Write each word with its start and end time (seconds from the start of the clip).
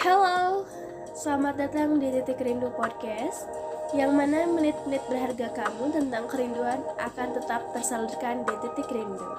Halo, 0.00 0.64
selamat 1.12 1.54
datang 1.60 2.00
di 2.00 2.08
Titik 2.08 2.40
Rindu 2.40 2.72
Podcast 2.72 3.44
Yang 3.92 4.12
mana 4.16 4.48
menit-menit 4.48 5.04
berharga 5.04 5.52
kamu 5.52 5.92
tentang 5.92 6.24
kerinduan 6.32 6.80
akan 6.96 7.28
tetap 7.36 7.76
tersalurkan 7.76 8.42
di 8.48 8.54
Titik 8.64 8.88
Rindu. 8.88 9.30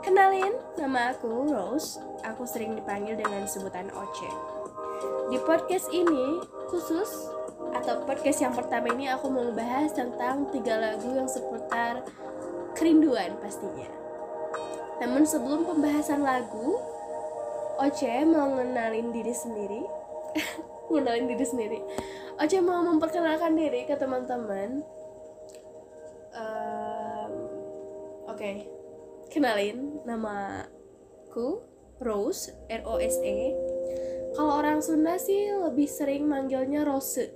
Kenalin, 0.00 0.56
nama 0.80 1.12
aku 1.12 1.52
Rose. 1.52 2.00
Aku 2.24 2.48
sering 2.48 2.80
dipanggil 2.80 3.20
dengan 3.20 3.44
sebutan 3.44 3.92
Oce. 3.92 4.30
Di 5.28 5.36
podcast 5.44 5.92
ini, 5.92 6.40
khusus 6.72 7.28
atau 7.76 8.08
podcast 8.08 8.40
yang 8.40 8.56
pertama 8.56 8.88
ini 8.96 9.12
aku 9.12 9.28
mau 9.28 9.44
membahas 9.52 9.92
tentang 9.92 10.48
tiga 10.48 10.80
lagu 10.80 11.12
yang 11.12 11.28
seputar 11.28 12.02
kerinduan 12.72 13.36
pastinya. 13.38 13.86
Namun 14.98 15.22
sebelum 15.22 15.62
pembahasan 15.62 16.26
lagu, 16.26 16.97
Oce 17.78 18.26
mau 18.26 18.50
ngenalin 18.58 19.14
diri 19.14 19.30
sendiri. 19.30 19.82
Ngenalin 20.90 21.30
diri 21.30 21.44
sendiri. 21.46 21.78
Oce 22.42 22.58
mau 22.58 22.82
memperkenalkan 22.82 23.54
diri 23.54 23.86
ke 23.86 23.94
teman-teman. 23.94 24.82
Um, 26.34 27.32
oke. 28.26 28.38
Okay. 28.38 28.66
kenalin 29.28 30.00
namaku 30.08 31.60
Rose 32.02 32.50
R 32.66 32.82
O 32.82 32.98
S 32.98 33.22
E. 33.22 33.54
Kalau 34.34 34.58
orang 34.58 34.82
Sunda 34.82 35.14
sih 35.20 35.50
lebih 35.54 35.86
sering 35.86 36.26
manggilnya 36.26 36.82
Rose. 36.82 37.30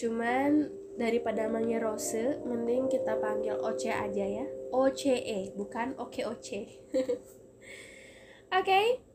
Cuman 0.00 0.72
daripada 0.96 1.48
manggil 1.52 1.80
Rose 1.80 2.40
mending 2.48 2.88
kita 2.88 3.20
panggil 3.20 3.60
Oce 3.60 3.92
aja 3.92 4.24
ya. 4.24 4.46
O 4.72 4.88
C 4.88 5.12
E 5.12 5.52
bukan 5.52 5.92
Oke 6.00 6.24
Oce. 6.24 6.60
Oke? 6.96 7.12
okay. 8.48 9.11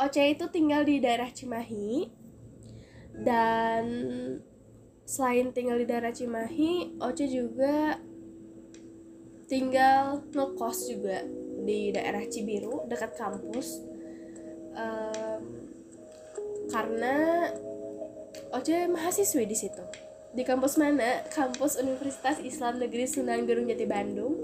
Oce 0.00 0.32
itu 0.32 0.48
tinggal 0.48 0.80
di 0.88 0.96
daerah 0.96 1.28
Cimahi 1.28 2.08
dan 3.20 3.84
selain 5.04 5.52
tinggal 5.52 5.76
di 5.76 5.84
daerah 5.84 6.08
Cimahi, 6.08 6.96
Oce 7.04 7.28
juga 7.28 8.00
tinggal 9.44 10.24
ngekos 10.32 10.78
juga 10.88 11.20
di 11.68 11.92
daerah 11.92 12.24
Cibiru 12.24 12.88
dekat 12.88 13.12
kampus. 13.12 13.84
Um, 14.72 15.68
karena 16.72 17.50
Oce 18.56 18.88
mahasiswi 18.88 19.44
di 19.44 19.56
situ. 19.58 19.84
Di 20.32 20.48
kampus 20.48 20.80
mana? 20.80 21.28
Kampus 21.28 21.76
Universitas 21.76 22.40
Islam 22.40 22.80
Negeri 22.80 23.04
Sunan 23.04 23.44
Gunung 23.44 23.68
Jati 23.68 23.84
Bandung. 23.84 24.38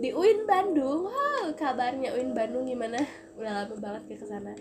Di 0.00 0.16
UIN 0.16 0.48
Bandung. 0.48 1.12
Wow 1.12 1.52
kabarnya 1.52 2.16
UIN 2.16 2.32
Bandung 2.32 2.64
gimana? 2.64 3.04
Udah 3.36 3.68
lama 3.68 3.76
banget 3.76 4.16
ke 4.16 4.24
sana 4.24 4.56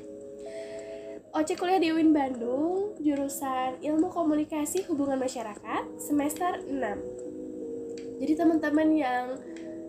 Oce 1.34 1.58
kuliah 1.58 1.82
di 1.82 1.90
UIN 1.90 2.14
Bandung, 2.14 2.94
jurusan 3.02 3.82
Ilmu 3.82 4.14
Komunikasi 4.14 4.86
Hubungan 4.86 5.18
Masyarakat, 5.18 5.98
semester 5.98 6.62
6. 6.62 8.22
Jadi 8.22 8.34
teman-teman 8.38 8.94
yang 8.94 9.42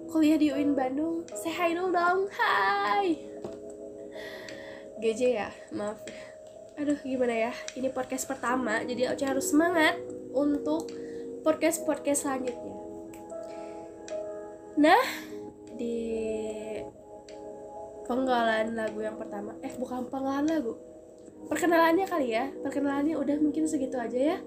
kuliah 0.08 0.40
di 0.40 0.48
UIN 0.48 0.72
Bandung, 0.72 1.28
say 1.36 1.52
hi 1.52 1.76
dong. 1.76 1.92
Hai. 2.32 3.28
GJ 5.04 5.20
ya, 5.36 5.52
maaf. 5.76 6.00
Aduh, 6.80 6.96
gimana 7.04 7.36
ya? 7.36 7.52
Ini 7.76 7.92
podcast 7.92 8.24
pertama, 8.24 8.80
jadi 8.80 9.12
Oce 9.12 9.28
harus 9.28 9.52
semangat 9.52 10.00
untuk 10.32 10.88
podcast-podcast 11.44 12.24
selanjutnya. 12.24 12.76
Nah, 14.80 15.04
di 15.76 16.08
penggalan 18.08 18.72
lagu 18.72 19.04
yang 19.04 19.20
pertama, 19.20 19.52
eh 19.60 19.76
bukan 19.76 20.08
penggalan 20.08 20.48
lagu, 20.48 20.93
perkenalannya 21.50 22.06
kali 22.08 22.32
ya 22.32 22.50
perkenalannya 22.64 23.14
udah 23.18 23.36
mungkin 23.40 23.68
segitu 23.68 23.96
aja 24.00 24.36
ya 24.36 24.38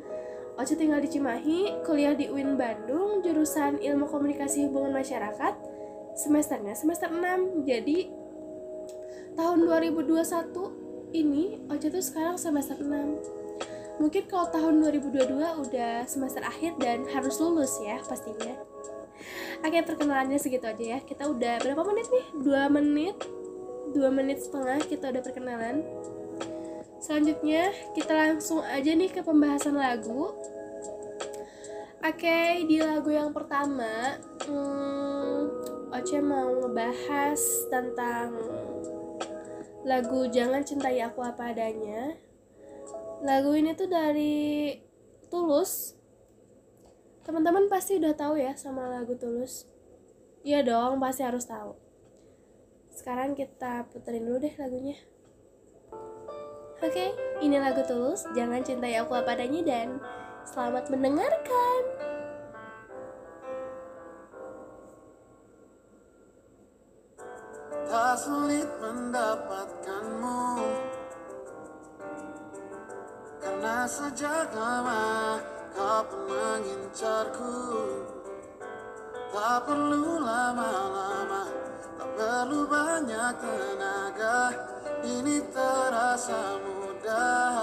Oce 0.58 0.74
tinggal 0.74 0.98
di 0.98 1.06
Cimahi, 1.06 1.86
kuliah 1.86 2.18
di 2.18 2.34
UIN 2.34 2.58
Bandung, 2.58 3.22
jurusan 3.22 3.78
Ilmu 3.78 4.10
Komunikasi 4.10 4.66
Hubungan 4.66 4.90
Masyarakat, 4.90 5.54
semesternya 6.18 6.74
semester 6.74 7.14
6. 7.14 7.62
Jadi 7.62 8.10
tahun 9.38 9.70
2021 9.70 11.14
ini 11.14 11.62
Oce 11.70 11.94
tuh 11.94 12.02
sekarang 12.02 12.42
semester 12.42 12.74
6. 12.82 14.02
Mungkin 14.02 14.26
kalau 14.26 14.50
tahun 14.50 14.82
2022 14.82 15.38
udah 15.38 16.10
semester 16.10 16.42
akhir 16.42 16.82
dan 16.82 17.06
harus 17.14 17.38
lulus 17.38 17.78
ya 17.86 18.02
pastinya. 18.02 18.58
Oke, 19.62 19.78
perkenalannya 19.86 20.42
segitu 20.42 20.66
aja 20.66 20.98
ya. 20.98 21.00
Kita 21.06 21.30
udah 21.30 21.62
berapa 21.62 21.82
menit 21.86 22.10
nih? 22.10 22.26
2 22.42 22.74
menit. 22.74 23.18
2 23.94 24.10
menit 24.10 24.42
setengah 24.42 24.82
kita 24.90 25.14
udah 25.14 25.22
perkenalan. 25.22 25.86
Selanjutnya 27.08 27.72
kita 27.96 28.12
langsung 28.12 28.60
aja 28.60 28.92
nih 28.92 29.08
ke 29.08 29.24
pembahasan 29.24 29.80
lagu. 29.80 30.36
Oke, 32.04 32.68
di 32.68 32.84
lagu 32.84 33.08
yang 33.08 33.32
pertama, 33.32 34.20
hmm, 34.44 35.40
Oce 35.96 36.20
mau 36.20 36.52
ngebahas 36.60 37.40
tentang 37.72 38.36
lagu 39.88 40.28
Jangan 40.28 40.68
Cintai 40.68 41.00
Aku 41.08 41.24
Apa 41.24 41.56
Adanya. 41.56 42.12
Lagu 43.24 43.56
ini 43.56 43.72
tuh 43.72 43.88
dari 43.88 44.76
Tulus. 45.32 45.96
Teman-teman 47.24 47.72
pasti 47.72 48.04
udah 48.04 48.20
tahu 48.20 48.36
ya 48.36 48.52
sama 48.60 48.84
lagu 48.92 49.16
Tulus. 49.16 49.64
Iya 50.44 50.60
dong, 50.60 51.00
pasti 51.00 51.24
harus 51.24 51.48
tahu. 51.48 51.72
Sekarang 52.92 53.32
kita 53.32 53.88
puterin 53.96 54.28
dulu 54.28 54.44
deh 54.44 54.56
lagunya. 54.60 55.00
Oke, 56.78 56.94
okay, 56.94 57.10
ini 57.42 57.58
lagu 57.58 57.82
Tulus, 57.90 58.30
Jangan 58.38 58.62
Cintai 58.62 59.02
Aku 59.02 59.18
Apa 59.18 59.34
Adanya 59.34 59.66
dan 59.66 59.98
selamat 60.46 60.94
mendengarkan. 60.94 61.82
Tak 67.90 68.14
sulit 68.22 68.70
mendapatkanmu. 68.78 70.46
Karena 73.42 73.78
sejak 73.90 74.54
lama 74.54 75.42
kau 75.74 76.06
mengincarku. 76.30 77.58
Tak 79.34 79.70
perlu 79.70 80.18
lama-lama 80.22 81.46
Tak 81.98 82.10
perlu 82.18 82.70
banyak 82.70 83.34
tenaga 83.42 84.77
Ini 85.06 85.38
terasa 85.54 86.58
mudah. 86.62 87.58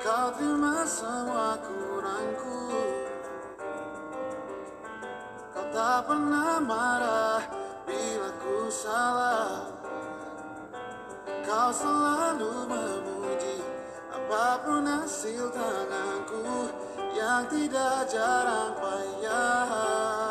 Kau 0.00 0.28
terima 0.36 0.84
semua 0.88 1.60
kurangku. 1.60 2.72
Kau 5.52 5.66
tak 5.72 6.08
pernah 6.08 6.60
marah 6.60 7.44
bila 7.84 8.30
ku 8.40 8.68
salah. 8.72 9.68
Kau 11.44 11.68
selalu 11.68 12.66
memuji 12.72 13.60
apa 14.08 14.64
pun 14.64 14.88
hasil 14.88 15.52
tanganku 15.52 16.72
Yang 17.12 17.42
tidak 17.52 18.08
jarang 18.08 18.72
payah 18.80 20.23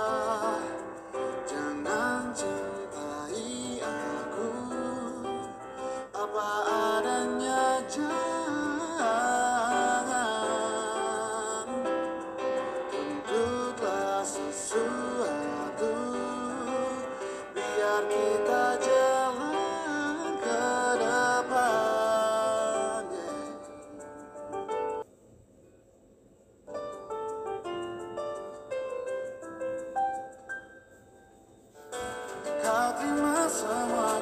terima 33.54 33.84
semua 33.86 34.13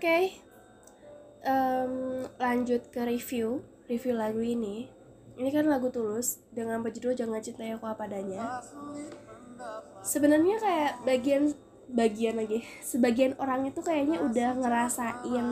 oke. 0.00 0.32
Em, 1.44 1.92
lanjut 2.40 2.88
ke 2.88 3.04
review 3.04 3.60
review 3.84 4.16
lagu 4.16 4.40
ini. 4.40 4.88
Ini 5.36 5.52
kan 5.52 5.68
lagu 5.68 5.92
tulus 5.92 6.40
dengan 6.56 6.80
berjudul 6.80 7.12
jangan 7.12 7.44
cintai 7.44 7.76
aku 7.76 7.84
apa 7.84 8.08
adanya. 8.08 8.64
Sebenarnya 10.00 10.56
kayak 10.56 10.92
bagian 11.04 11.52
bagian 11.92 12.40
lagi 12.40 12.64
sebagian 12.80 13.36
orang 13.36 13.68
itu 13.68 13.84
kayaknya 13.84 14.24
udah 14.24 14.56
ngerasain 14.56 15.46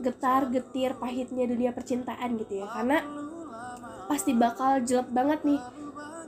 getar 0.00 0.48
getir 0.48 0.96
pahitnya 0.96 1.44
dunia 1.44 1.76
percintaan 1.76 2.40
gitu 2.40 2.64
ya. 2.64 2.66
Karena 2.72 3.04
pasti 4.08 4.32
bakal 4.32 4.80
jelek 4.88 5.12
banget 5.12 5.44
nih 5.44 5.60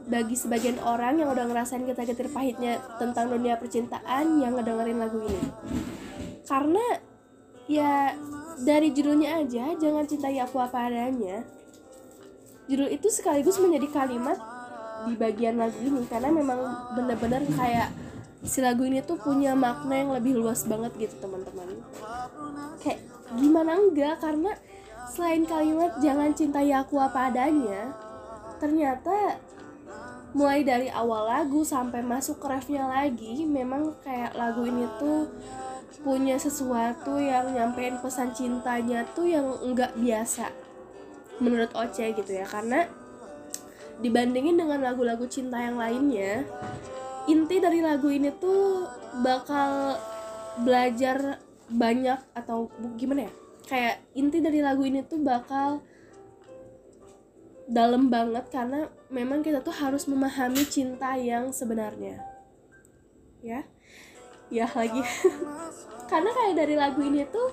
bagi 0.05 0.37
sebagian 0.37 0.77
orang 0.85 1.17
yang 1.17 1.33
udah 1.33 1.49
ngerasain 1.49 1.89
getar 1.89 2.05
getir 2.05 2.29
pahitnya 2.29 2.77
tentang 3.01 3.33
dunia 3.33 3.57
percintaan 3.57 4.37
yang 4.37 4.53
ngedengerin 4.53 5.01
lagu 5.01 5.17
ini 5.25 5.73
karena 6.49 6.85
ya 7.71 8.13
dari 8.63 8.91
judulnya 8.91 9.43
aja 9.43 9.73
jangan 9.79 10.05
cintai 10.05 10.37
aku 10.43 10.59
apa 10.59 10.91
adanya 10.91 11.47
judul 12.67 12.89
itu 12.91 13.09
sekaligus 13.11 13.59
menjadi 13.59 13.89
kalimat 13.91 14.39
di 15.07 15.15
bagian 15.19 15.59
lagu 15.59 15.79
ini. 15.83 16.07
Karena 16.07 16.31
memang 16.31 16.61
bener-bener 16.95 17.43
kayak 17.53 17.91
si 18.43 18.59
lagu 18.63 18.87
ini 18.87 19.03
tuh 19.03 19.19
punya 19.19 19.55
makna 19.55 19.95
yang 20.03 20.11
lebih 20.15 20.39
luas 20.39 20.67
banget 20.67 20.95
gitu 20.99 21.15
teman-teman. 21.23 21.69
Kayak 22.83 23.01
gimana 23.39 23.79
enggak? 23.79 24.23
Karena 24.23 24.53
selain 25.13 25.45
kalimat 25.45 25.99
jangan 26.01 26.31
cintai 26.33 26.73
aku 26.73 26.97
apa 26.97 27.29
adanya 27.29 27.93
ternyata 28.57 29.37
mulai 30.33 30.65
dari 30.65 30.89
awal 30.89 31.29
lagu 31.29 31.61
sampai 31.67 32.01
masuk 32.01 32.41
ke 32.41 32.47
refnya 32.49 32.89
lagi 32.89 33.45
memang 33.45 33.93
kayak 34.01 34.33
lagu 34.33 34.65
ini 34.65 34.89
tuh 34.97 35.29
punya 36.01 36.41
sesuatu 36.41 37.21
yang 37.21 37.53
nyampein 37.53 38.01
pesan 38.01 38.33
cintanya 38.33 39.05
tuh 39.13 39.29
yang 39.29 39.47
enggak 39.61 39.93
biasa 39.99 40.49
menurut 41.43 41.69
Oce 41.77 42.17
gitu 42.17 42.33
ya. 42.33 42.49
Karena 42.49 42.89
dibandingin 44.01 44.57
dengan 44.57 44.81
lagu-lagu 44.81 45.29
cinta 45.29 45.61
yang 45.61 45.77
lainnya 45.77 46.49
inti 47.31 47.63
dari 47.63 47.79
lagu 47.85 48.11
ini 48.11 48.35
tuh 48.35 48.89
bakal 49.23 50.01
belajar 50.65 51.39
banyak 51.71 52.19
atau 52.35 52.73
gimana 52.99 53.29
ya? 53.29 53.33
Kayak 53.63 53.97
inti 54.19 54.39
dari 54.43 54.61
lagu 54.65 54.83
ini 54.83 55.07
tuh 55.07 55.23
bakal 55.23 55.85
dalam 57.71 58.11
banget 58.11 58.51
karena 58.51 58.91
memang 59.09 59.41
kita 59.41 59.63
tuh 59.63 59.73
harus 59.73 60.05
memahami 60.11 60.67
cinta 60.67 61.15
yang 61.15 61.55
sebenarnya 61.55 62.21
ya 63.43 63.67
ya 64.53 64.69
lagi. 64.77 65.01
Karena 66.13 66.29
kayak 66.29 66.55
dari 66.61 66.77
lagu 66.77 67.01
ini 67.01 67.25
tuh 67.25 67.49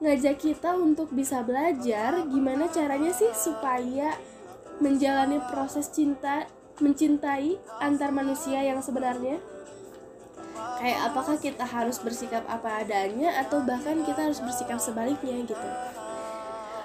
ngajak 0.00 0.40
kita 0.40 0.74
untuk 0.74 1.12
bisa 1.12 1.44
belajar 1.44 2.24
gimana 2.26 2.66
caranya 2.72 3.12
sih 3.12 3.30
supaya 3.36 4.16
menjalani 4.80 5.38
proses 5.52 5.92
cinta 5.92 6.48
mencintai 6.80 7.60
antar 7.78 8.10
manusia 8.10 8.64
yang 8.64 8.80
sebenarnya. 8.80 9.38
Kayak 10.80 11.12
apakah 11.12 11.36
kita 11.38 11.62
harus 11.62 12.00
bersikap 12.02 12.42
apa 12.48 12.82
adanya 12.82 13.38
atau 13.38 13.62
bahkan 13.62 14.02
kita 14.02 14.26
harus 14.26 14.42
bersikap 14.42 14.80
sebaliknya 14.80 15.44
gitu. 15.44 15.68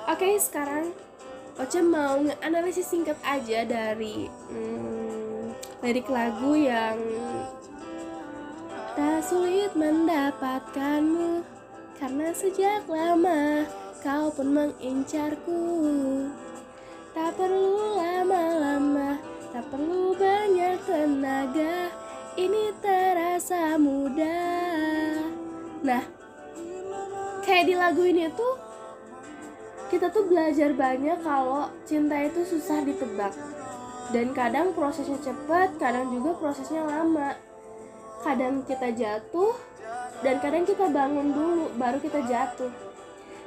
Oke 0.08 0.38
sekarang 0.38 0.94
Oce 1.58 1.82
mau 1.82 2.22
nge-analisis 2.22 2.86
singkat 2.86 3.18
aja 3.26 3.66
dari 3.66 4.30
hmm, 4.30 5.58
lirik 5.82 6.06
lagu 6.06 6.54
yang 6.54 7.02
Tak 8.98 9.22
sulit 9.22 9.78
mendapatkanmu 9.78 11.46
Karena 12.02 12.34
sejak 12.34 12.90
lama 12.90 13.62
kau 14.02 14.34
pun 14.34 14.58
mengincarku. 14.58 15.62
Tak 17.14 17.38
perlu 17.38 17.94
lama-lama 17.94 19.22
Tak 19.54 19.70
perlu 19.70 20.18
banyak 20.18 20.82
tenaga 20.82 21.94
Ini 22.42 22.74
terasa 22.82 23.78
mudah. 23.78 25.22
Nah 25.86 26.02
Kayak 27.46 27.66
di 27.70 27.76
lagu 27.78 28.02
ini 28.02 28.34
tuh 28.34 28.66
kita 29.88 30.12
tuh 30.12 30.28
belajar 30.28 30.76
banyak 30.76 31.24
kalau 31.24 31.72
cinta 31.88 32.20
itu 32.20 32.44
susah 32.44 32.84
ditebak. 32.84 33.32
Dan 34.12 34.36
kadang 34.36 34.76
prosesnya 34.76 35.16
cepat 35.24 35.80
kadang 35.80 36.12
juga 36.12 36.36
prosesnya 36.36 36.84
lama 36.84 37.47
kadang 38.28 38.60
kita 38.68 38.92
jatuh 38.92 39.56
dan 40.20 40.44
kadang 40.44 40.68
kita 40.68 40.92
bangun 40.92 41.32
dulu 41.32 41.72
baru 41.80 41.96
kita 42.04 42.28
jatuh. 42.28 42.68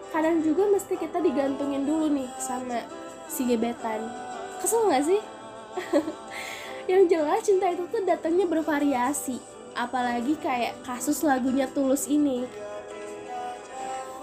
Kadang 0.08 0.40
juga 0.40 0.72
mesti 0.72 0.96
kita 0.96 1.20
digantungin 1.20 1.84
dulu 1.84 2.08
nih 2.08 2.32
sama 2.40 2.88
si 3.28 3.44
gebetan. 3.44 4.08
Kesel 4.56 4.88
nggak 4.88 5.04
sih? 5.04 5.20
Yang 6.90 7.02
jelas 7.12 7.40
cinta 7.44 7.68
itu 7.68 7.84
tuh 7.92 8.02
datangnya 8.08 8.48
bervariasi 8.48 9.36
apalagi 9.76 10.34
kayak 10.40 10.80
kasus 10.82 11.20
lagunya 11.22 11.68
tulus 11.70 12.08
ini. 12.08 12.48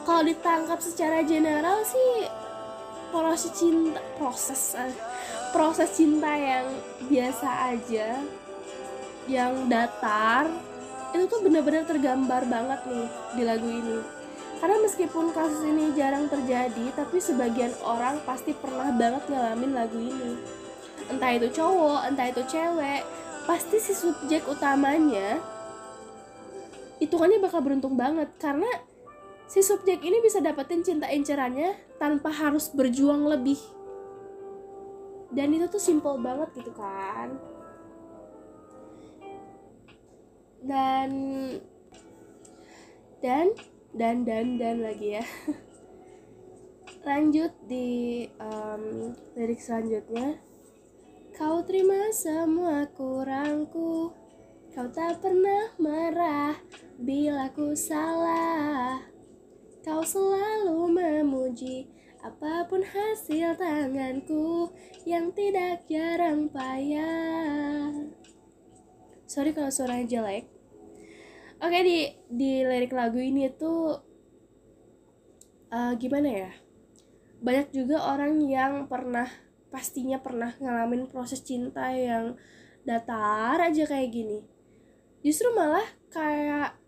Kalau 0.03 0.25
ditangkap 0.25 0.81
secara 0.81 1.21
general 1.21 1.85
sih 1.85 2.27
proses 3.13 3.53
cinta 3.55 4.01
proses 4.19 4.75
eh, 4.75 4.91
proses 5.55 5.95
cinta 5.95 6.27
yang 6.35 6.67
biasa 7.07 7.71
aja 7.71 8.19
yang 9.27 9.67
datar 9.67 10.47
itu 11.11 11.23
tuh 11.27 11.39
bener-bener 11.43 11.83
tergambar 11.87 12.43
banget 12.47 12.79
nih 12.87 13.07
di 13.35 13.43
lagu 13.43 13.67
ini. 13.67 13.99
Karena 14.57 14.81
meskipun 14.81 15.31
kasus 15.37 15.61
ini 15.69 15.93
jarang 15.93 16.25
terjadi 16.25 16.89
tapi 16.97 17.21
sebagian 17.21 17.71
orang 17.85 18.17
pasti 18.25 18.57
pernah 18.57 18.89
banget 18.89 19.29
ngalamin 19.29 19.71
lagu 19.77 19.99
ini. 20.01 20.31
Entah 21.07 21.31
itu 21.37 21.47
cowok 21.53 22.09
entah 22.09 22.27
itu 22.27 22.41
cewek 22.49 23.01
pasti 23.45 23.77
si 23.79 23.93
subjek 23.95 24.43
utamanya 24.49 25.39
hitungannya 26.97 27.37
bakal 27.39 27.61
beruntung 27.61 27.93
banget. 27.93 28.33
Karena 28.41 28.67
si 29.45 29.61
subjek 29.61 30.01
ini 30.01 30.19
bisa 30.25 30.41
dapetin 30.41 30.81
cinta 30.81 31.07
incerannya 31.07 31.77
tanpa 32.01 32.33
harus 32.33 32.73
berjuang 32.73 33.29
lebih. 33.29 33.61
Dan 35.29 35.53
itu 35.53 35.69
tuh 35.69 35.79
simple 35.79 36.17
banget 36.17 36.49
gitu 36.55 36.71
kan 36.73 37.56
dan 40.67 41.09
dan 43.23 43.47
dan 43.95 44.27
dan 44.27 44.59
dan 44.59 44.83
lagi 44.83 45.17
ya. 45.17 45.25
Lanjut 47.07 47.55
di 47.71 48.27
em, 48.27 48.83
lirik 49.39 49.63
selanjutnya. 49.63 50.43
Kau 51.31 51.63
terima 51.63 52.11
semua 52.11 52.83
kurangku. 52.91 54.11
Kau 54.75 54.87
tak 54.91 55.23
pernah 55.23 55.71
marah 55.79 56.59
bila 56.99 57.47
ku 57.55 57.71
salah. 57.73 59.01
Kau 59.87 60.03
selalu 60.03 60.91
memuji 60.91 61.87
apa 62.19 62.67
pun 62.67 62.83
hasil 62.83 63.55
tanganku 63.55 64.75
yang 65.07 65.31
tidak 65.31 65.87
jarang 65.87 66.51
payah. 66.51 67.95
Sorry 69.31 69.55
kalau 69.55 69.71
suaranya 69.71 70.07
jelek 70.07 70.56
oke 71.57 71.79
di 71.81 72.09
di 72.29 72.61
lirik 72.61 72.93
lagu 72.93 73.17
ini 73.17 73.49
tuh 73.53 73.97
eh, 75.73 75.93
gimana 75.97 76.29
ya? 76.29 76.51
Banyak 77.41 77.73
juga 77.73 78.01
orang 78.13 78.41
yang 78.45 78.89
pernah 78.89 79.29
pastinya 79.67 80.17
pernah 80.23 80.55
ngalamin 80.57 81.11
proses 81.11 81.43
cinta 81.43 81.91
yang 81.93 82.39
datar 82.87 83.59
aja 83.59 83.83
kayak 83.83 84.09
gini. 84.09 84.39
Justru 85.21 85.51
malah 85.53 85.85
kayak 86.09 86.79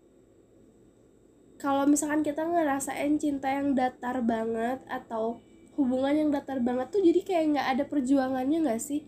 kalau 1.60 1.84
misalkan 1.84 2.24
kita 2.24 2.40
ngerasain 2.40 3.20
cinta 3.20 3.52
yang 3.52 3.76
datar 3.76 4.24
banget 4.24 4.80
atau 4.88 5.44
hubungan 5.76 6.16
yang 6.16 6.30
datar 6.32 6.56
banget 6.64 6.88
tuh 6.88 7.04
jadi 7.04 7.20
kayak 7.20 7.44
nggak 7.52 7.68
ada 7.76 7.84
perjuangannya 7.84 8.58
nggak 8.64 8.80
sih? 8.80 9.04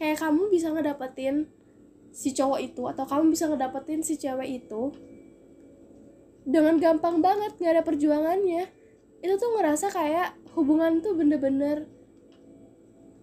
Kayak 0.00 0.24
kamu 0.24 0.48
bisa 0.48 0.72
ngedapetin 0.72 1.52
si 2.10 2.34
cowok 2.34 2.60
itu 2.60 2.82
atau 2.90 3.06
kamu 3.06 3.32
bisa 3.32 3.46
ngedapetin 3.46 4.02
si 4.02 4.18
cewek 4.18 4.62
itu 4.62 4.90
dengan 6.44 6.80
gampang 6.82 7.22
banget 7.22 7.54
nggak 7.58 7.74
ada 7.80 7.84
perjuangannya. 7.86 8.66
Itu 9.20 9.34
tuh 9.36 9.50
ngerasa 9.56 9.92
kayak 9.92 10.34
hubungan 10.56 11.04
tuh 11.04 11.14
bener-bener 11.14 11.86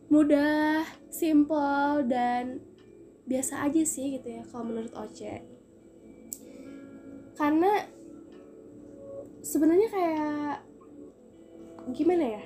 mudah 0.08 0.88
simple 1.12 2.08
dan 2.08 2.64
biasa 3.28 3.68
aja 3.68 3.84
sih 3.84 4.16
gitu 4.16 4.40
ya 4.40 4.44
kalau 4.48 4.72
menurut 4.72 4.94
Oce. 4.96 5.44
Karena 7.36 7.84
sebenarnya 9.44 9.88
kayak 9.92 10.54
gimana 11.92 12.26
ya? 12.40 12.44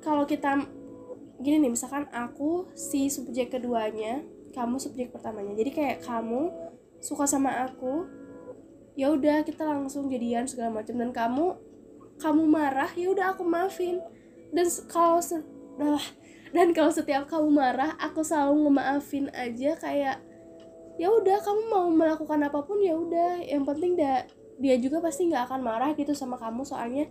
Kalau 0.00 0.26
kita 0.26 0.66
gini 1.40 1.56
nih 1.62 1.72
misalkan 1.72 2.10
aku 2.12 2.68
si 2.74 3.08
subjek 3.08 3.54
keduanya 3.54 4.20
kamu 4.50 4.76
subjek 4.82 5.14
pertamanya. 5.14 5.54
Jadi 5.54 5.70
kayak 5.70 5.98
kamu 6.02 6.50
suka 7.00 7.24
sama 7.24 7.64
aku 7.64 8.04
ya 8.98 9.08
udah 9.08 9.46
kita 9.46 9.64
langsung 9.64 10.10
jadian 10.10 10.44
segala 10.44 10.82
macam. 10.82 10.94
Dan 10.98 11.10
kamu 11.14 11.46
kamu 12.20 12.42
marah 12.44 12.90
ya 12.94 13.10
udah 13.10 13.32
aku 13.34 13.42
maafin. 13.46 14.02
Dan 14.50 14.66
kalau 14.90 15.22
se- 15.22 15.46
dan 16.50 16.74
kalau 16.74 16.90
setiap 16.90 17.30
kamu 17.30 17.48
marah 17.48 17.94
aku 17.96 18.20
selalu 18.26 18.68
ngemaafin 18.68 19.30
aja 19.32 19.78
kayak 19.78 20.18
ya 21.00 21.08
udah 21.08 21.40
kamu 21.40 21.62
mau 21.70 21.86
melakukan 21.88 22.42
apa 22.44 22.60
pun 22.66 22.82
ya 22.82 22.98
udah. 22.98 23.40
Yang 23.40 23.64
penting 23.64 23.92
da, 23.96 24.26
dia 24.60 24.76
juga 24.76 25.00
pasti 25.00 25.30
nggak 25.30 25.48
akan 25.48 25.60
marah 25.62 25.90
gitu 25.94 26.12
sama 26.12 26.36
kamu. 26.36 26.66
Soalnya 26.66 27.08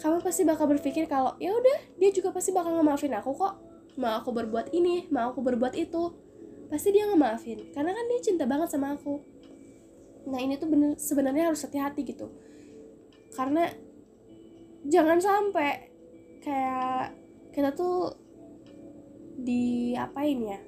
kamu 0.00 0.24
pasti 0.24 0.42
bakal 0.42 0.66
berpikir 0.72 1.04
kalau 1.06 1.36
ya 1.36 1.52
udah 1.52 1.78
dia 2.00 2.10
juga 2.10 2.32
pasti 2.32 2.50
bakal 2.50 2.74
ngemaafin 2.74 3.12
aku 3.14 3.36
kok. 3.36 3.54
Mau 4.00 4.08
aku 4.16 4.32
berbuat 4.32 4.72
ini 4.72 5.06
mau 5.12 5.30
aku 5.30 5.44
berbuat 5.44 5.76
itu 5.76 6.31
pasti 6.72 6.88
dia 6.88 7.04
ngemaafin. 7.04 7.68
Karena 7.76 7.92
kan 7.92 8.04
dia 8.08 8.20
cinta 8.24 8.48
banget 8.48 8.72
sama 8.72 8.96
aku. 8.96 9.20
Nah 10.32 10.40
ini 10.40 10.56
tuh 10.56 10.72
bener 10.72 10.96
sebenarnya 10.96 11.52
harus 11.52 11.60
hati-hati 11.68 12.00
gitu. 12.08 12.32
Karena 13.36 13.68
jangan 14.88 15.20
sampai 15.20 15.92
kayak 16.40 17.12
kita 17.52 17.76
tuh 17.76 18.16
diapain 19.36 20.40
ya? 20.40 20.60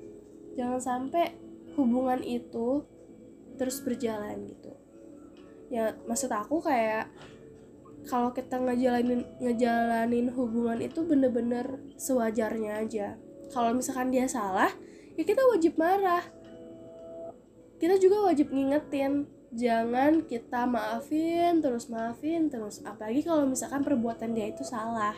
Jangan 0.61 0.81
sampai 0.85 1.33
hubungan 1.81 2.21
itu 2.21 2.85
terus 3.57 3.81
berjalan 3.81 4.45
gitu. 4.45 4.77
Ya 5.73 5.97
maksud 6.05 6.29
aku 6.29 6.61
kayak 6.61 7.09
kalau 8.05 8.37
kita 8.37 8.61
ngejalanin 8.61 9.25
ngejalanin 9.41 10.29
hubungan 10.37 10.85
itu 10.85 11.01
bener-bener 11.09 11.81
sewajarnya 11.97 12.85
aja. 12.85 13.17
Kalau 13.49 13.73
misalkan 13.73 14.13
dia 14.13 14.29
salah 14.29 14.69
ya 15.15 15.23
kita 15.23 15.43
wajib 15.55 15.75
marah 15.79 16.25
kita 17.79 17.99
juga 17.99 18.31
wajib 18.31 18.51
ngingetin 18.51 19.27
jangan 19.55 20.27
kita 20.27 20.67
maafin 20.67 21.63
terus 21.63 21.87
maafin 21.87 22.51
terus 22.51 22.83
apalagi 22.83 23.23
kalau 23.23 23.47
misalkan 23.47 23.87
perbuatan 23.87 24.35
dia 24.35 24.51
itu 24.51 24.67
salah 24.67 25.15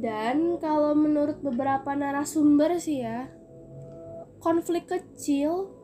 dan 0.00 0.58
kalau 0.58 0.96
menurut 0.96 1.38
beberapa 1.44 1.92
narasumber 1.94 2.80
sih 2.80 3.04
ya 3.04 3.30
konflik 4.40 4.88
kecil 4.88 5.80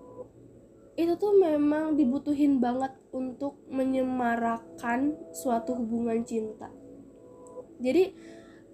itu 0.96 1.12
tuh 1.20 1.36
memang 1.36 1.92
dibutuhin 1.92 2.56
banget 2.56 2.96
untuk 3.12 3.60
menyemarakan 3.68 5.12
suatu 5.36 5.76
hubungan 5.76 6.24
cinta. 6.24 6.72
Jadi 7.76 8.16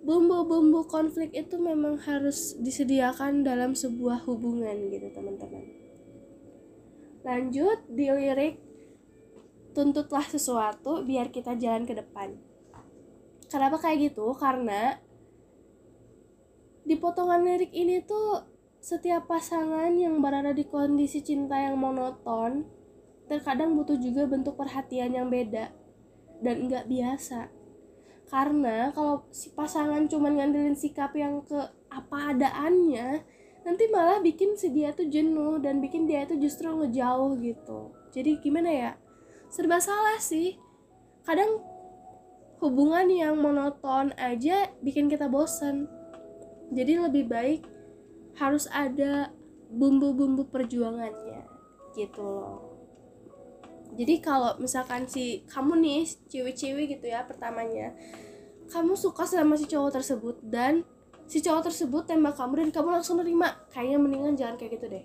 bumbu-bumbu 0.03 0.91
konflik 0.91 1.31
itu 1.31 1.55
memang 1.63 1.95
harus 2.03 2.59
disediakan 2.59 3.47
dalam 3.47 3.79
sebuah 3.79 4.27
hubungan 4.27 4.91
gitu 4.91 5.09
teman-teman. 5.15 5.63
Lanjut 7.23 7.87
di 7.87 8.11
lirik 8.11 8.59
tuntutlah 9.73 10.27
sesuatu 10.27 11.07
biar 11.07 11.31
kita 11.31 11.55
jalan 11.55 11.87
ke 11.87 11.95
depan. 11.95 12.35
Kenapa 13.47 13.79
kayak 13.79 14.11
gitu? 14.11 14.27
Karena 14.35 14.99
di 16.83 16.99
potongan 16.99 17.47
lirik 17.47 17.71
ini 17.71 18.03
tuh 18.03 18.43
setiap 18.83 19.31
pasangan 19.31 19.95
yang 19.95 20.19
berada 20.19 20.51
di 20.51 20.67
kondisi 20.67 21.23
cinta 21.23 21.55
yang 21.55 21.79
monoton 21.79 22.67
terkadang 23.31 23.79
butuh 23.79 23.95
juga 23.95 24.27
bentuk 24.27 24.59
perhatian 24.59 25.15
yang 25.15 25.31
beda 25.31 25.71
dan 26.43 26.67
nggak 26.67 26.91
biasa 26.91 27.62
karena 28.31 28.91
kalau 28.97 29.29
si 29.31 29.53
pasangan 29.53 30.09
cuma 30.09 30.33
ngandelin 30.33 30.77
sikap 30.77 31.13
yang 31.15 31.45
ke 31.45 31.59
apa 31.93 32.33
adaannya 32.33 33.23
nanti 33.63 33.85
malah 33.93 34.19
bikin 34.19 34.59
si 34.59 34.73
dia 34.75 34.91
tuh 34.91 35.07
jenuh 35.07 35.61
dan 35.63 35.79
bikin 35.79 36.09
dia 36.09 36.27
tuh 36.27 36.41
justru 36.41 36.67
ngejauh 36.73 37.39
gitu. 37.39 37.95
Jadi 38.11 38.41
gimana 38.43 38.71
ya? 38.71 38.93
Serba 39.53 39.79
salah 39.79 40.19
sih. 40.19 40.59
Kadang 41.23 41.63
hubungan 42.59 43.07
yang 43.07 43.39
monoton 43.39 44.11
aja 44.19 44.73
bikin 44.83 45.07
kita 45.07 45.31
bosen. 45.31 45.87
Jadi 46.73 46.99
lebih 46.99 47.29
baik 47.29 47.63
harus 48.41 48.67
ada 48.73 49.31
bumbu-bumbu 49.69 50.49
perjuangannya 50.49 51.45
gitu 51.93 52.25
loh 52.25 52.72
jadi 53.93 54.25
kalau 54.25 54.57
misalkan 54.57 55.05
si 55.05 55.45
kamu 55.49 55.79
nih 55.81 56.01
cewek-cewek 56.33 56.97
gitu 56.99 57.13
ya 57.13 57.25
pertamanya 57.29 57.93
kamu 58.73 58.97
suka 58.97 59.29
sama 59.29 59.53
si 59.61 59.69
cowok 59.69 60.01
tersebut 60.01 60.37
dan 60.41 60.81
si 61.29 61.45
cowok 61.45 61.69
tersebut 61.69 62.09
tembak 62.09 62.37
kamu 62.37 62.67
dan 62.67 62.69
kamu 62.73 62.89
langsung 63.01 63.17
nerima. 63.21 63.53
Kayaknya 63.69 63.99
mendingan 64.01 64.35
jangan 64.37 64.57
kayak 64.57 64.81
gitu 64.81 64.87
deh. 64.89 65.05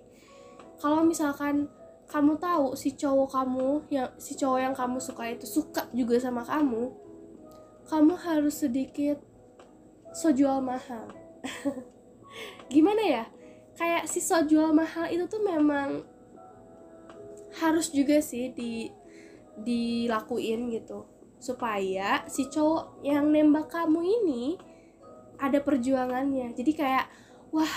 Kalau 0.80 1.04
misalkan 1.04 1.68
kamu 2.08 2.40
tahu 2.40 2.72
si 2.72 2.96
cowok 2.96 3.28
kamu 3.28 3.68
yang 3.92 4.08
si 4.16 4.32
cowok 4.36 4.60
yang 4.60 4.74
kamu 4.76 4.96
suka 4.96 5.28
itu 5.28 5.44
suka 5.44 5.84
juga 5.92 6.16
sama 6.16 6.40
kamu 6.40 6.88
kamu 7.84 8.16
harus 8.16 8.64
sedikit 8.64 9.20
so 10.16 10.32
jual 10.32 10.64
mahal. 10.64 11.08
Gimana 12.72 13.02
ya? 13.04 13.24
Kayak 13.76 14.08
si 14.08 14.24
so 14.24 14.40
jual 14.44 14.72
mahal 14.72 15.08
itu 15.12 15.28
tuh 15.28 15.44
memang 15.44 16.04
harus 17.58 17.90
juga 17.90 18.22
sih 18.22 18.54
di 18.54 18.90
dilakuin 19.58 20.70
gitu. 20.74 21.06
Supaya 21.38 22.26
si 22.26 22.50
cowok 22.50 23.02
yang 23.06 23.30
nembak 23.30 23.70
kamu 23.70 24.00
ini 24.02 24.44
ada 25.38 25.62
perjuangannya. 25.62 26.54
Jadi 26.54 26.72
kayak 26.74 27.06
wah 27.54 27.74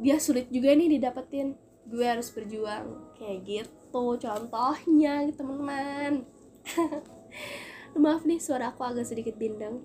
dia 0.00 0.20
sulit 0.20 0.48
juga 0.52 0.72
nih 0.76 0.98
didapetin. 0.98 1.56
Gue 1.88 2.04
harus 2.04 2.28
berjuang. 2.32 3.16
Kayak 3.16 3.38
gitu 3.44 4.04
contohnya 4.20 5.24
teman-teman. 5.32 6.24
Maaf 8.02 8.24
nih 8.24 8.40
suara 8.40 8.72
aku 8.72 8.84
agak 8.84 9.04
sedikit 9.08 9.36
bindeng. 9.36 9.84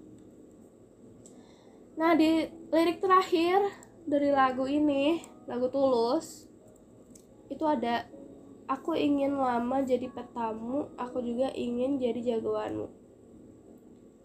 Nah 1.98 2.14
di 2.14 2.46
lirik 2.72 3.02
terakhir 3.02 3.58
dari 4.08 4.32
lagu 4.32 4.64
ini 4.70 5.20
lagu 5.50 5.68
tulus 5.68 6.48
itu 7.48 7.64
ada 7.64 8.08
aku 8.68 8.94
ingin 9.00 9.40
lama 9.40 9.80
jadi 9.84 10.12
petamu 10.12 10.92
aku 11.00 11.24
juga 11.24 11.52
ingin 11.56 12.00
jadi 12.00 12.36
jagoanmu. 12.36 12.88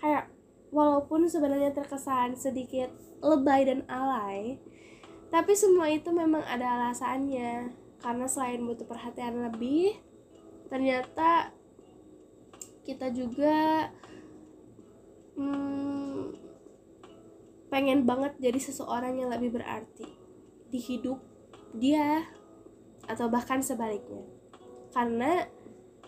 Kayak 0.03 0.31
walaupun 0.75 1.31
sebenarnya 1.31 1.71
terkesan 1.71 2.35
sedikit 2.35 2.91
lebay 3.23 3.67
dan 3.71 3.87
alay 3.87 4.59
tapi 5.33 5.57
semua 5.57 5.89
itu 5.89 6.13
memang 6.13 6.45
ada 6.45 6.77
alasannya. 6.77 7.73
Karena 8.03 8.27
selain 8.27 8.67
butuh 8.67 8.85
perhatian 8.85 9.47
lebih 9.47 9.95
ternyata 10.67 11.55
kita 12.83 13.15
juga 13.15 13.89
hmm, 15.39 16.35
pengen 17.71 18.03
banget 18.05 18.35
jadi 18.43 18.59
seseorang 18.59 19.23
yang 19.23 19.31
lebih 19.31 19.55
berarti 19.55 20.09
di 20.73 20.81
hidup 20.81 21.21
dia 21.77 22.27
atau 23.07 23.29
bahkan 23.29 23.61
sebaliknya 23.61 24.32
karena 24.93 25.49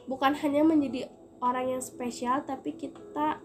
bukan 0.04 0.36
hanya 0.36 0.62
menjadi 0.62 1.08
orang 1.40 1.76
yang 1.76 1.82
spesial 1.82 2.44
tapi 2.44 2.76
kita 2.76 3.40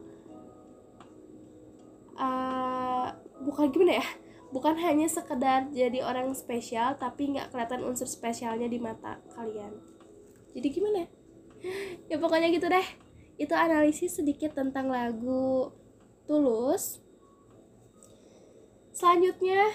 uh, 2.20 3.08
bukan 3.44 3.72
gimana 3.72 4.04
ya? 4.04 4.08
Bukan 4.50 4.76
hanya 4.82 5.06
sekedar 5.06 5.70
jadi 5.70 6.02
orang 6.04 6.34
spesial 6.34 6.98
tapi 7.00 7.36
nggak 7.36 7.54
kelihatan 7.54 7.86
unsur 7.86 8.10
spesialnya 8.10 8.68
di 8.68 8.82
mata 8.82 9.22
kalian. 9.34 9.78
Jadi 10.54 10.68
gimana? 10.74 11.06
Ya 11.06 11.08
ya 12.10 12.16
pokoknya 12.18 12.50
gitu 12.52 12.68
deh. 12.68 12.88
Itu 13.40 13.56
analisis 13.56 14.20
sedikit 14.20 14.58
tentang 14.58 14.92
lagu 14.92 15.72
tulus. 16.28 17.00
Selanjutnya 18.92 19.70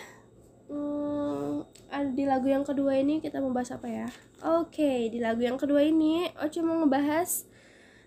hmm, 0.69 1.65
di 2.13 2.25
lagu 2.27 2.51
yang 2.51 2.67
kedua 2.67 2.99
ini 2.99 3.23
kita 3.23 3.41
membahas 3.41 3.79
apa 3.79 3.89
ya 3.89 4.09
oke 4.45 5.09
di 5.09 5.19
lagu 5.19 5.41
yang 5.41 5.57
kedua 5.57 5.81
ini 5.89 6.29
Oce 6.37 6.61
mau 6.61 6.77
ngebahas 6.85 7.49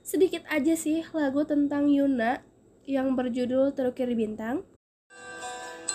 sedikit 0.06 0.46
aja 0.48 0.78
sih 0.78 1.02
lagu 1.12 1.44
tentang 1.44 1.90
Yuna 1.90 2.46
yang 2.88 3.18
berjudul 3.18 3.76
Terukir 3.76 4.08
di 4.08 4.16
Bintang. 4.16 4.64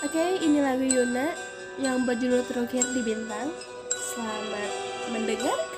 Oke 0.05 0.43
ini 0.43 0.61
lagu 0.61 0.85
Yuna 0.85 1.33
yang 1.81 2.05
berjudul 2.05 2.45
Terukir 2.45 2.85
di 2.93 3.01
Bintang. 3.01 3.49
Selamat 4.13 4.71
mendengarkan 5.09 5.72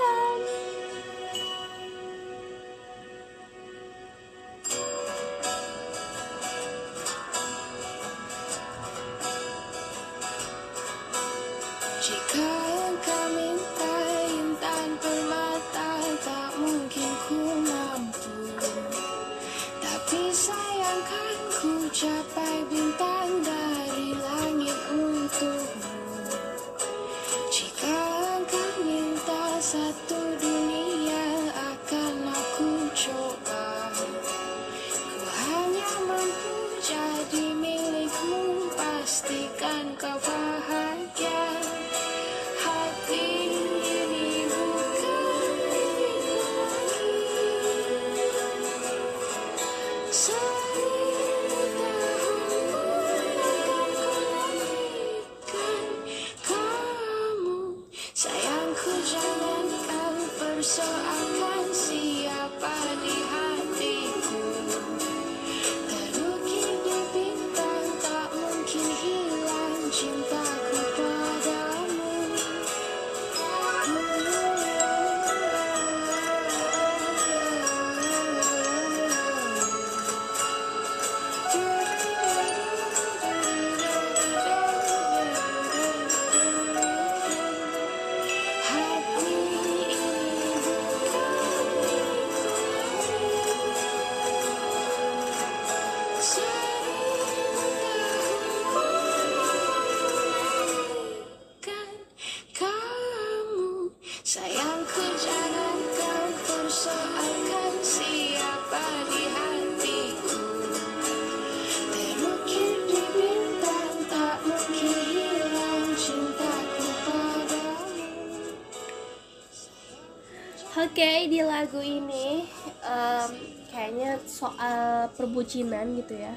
Oke, 120.75 121.31
di 121.31 121.39
lagu 121.39 121.79
ini 121.79 122.43
em, 122.83 123.31
kayaknya 123.71 124.19
soal 124.27 125.07
perbucinan 125.15 125.95
gitu 126.03 126.19
ya. 126.19 126.35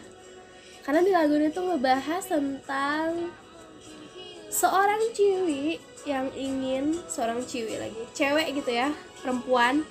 Karena 0.85 1.01
di 1.01 1.09
lagu 1.09 1.41
ini 1.41 1.49
tuh 1.49 1.73
ngebahas 1.73 2.21
tentang 2.21 3.33
seorang 4.53 5.01
ciwi 5.17 5.81
yang 6.05 6.29
ingin 6.37 7.01
seorang 7.09 7.41
ciwi 7.49 7.81
lagi, 7.81 7.97
cewek 8.13 8.61
gitu 8.61 8.77
ya, 8.77 8.93
perempuan 9.25 9.81